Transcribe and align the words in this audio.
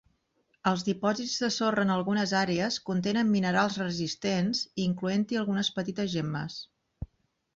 Els 0.69 0.83
dipòsits 0.85 1.33
de 1.43 1.49
sorra 1.55 1.81
en 1.87 1.91
algunes 1.95 2.31
àrees 2.39 2.79
contenen 2.87 3.29
minerals 3.35 3.77
resistents, 3.83 4.61
incloent-hi 4.87 5.39
algunes 5.43 5.69
petites 5.79 6.11
gemmes. 6.17 6.57